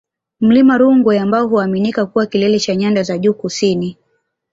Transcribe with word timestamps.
Mlima 0.39 0.77
Rungwe 0.77 1.19
ambao 1.19 1.47
huaminika 1.47 2.05
kuwa 2.05 2.25
kilele 2.25 2.59
cha 2.59 2.75
Nyanda 2.75 3.03
za 3.03 3.17
Juu 3.17 3.33
Kusini 3.33 3.97